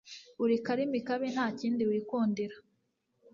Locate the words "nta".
1.35-1.45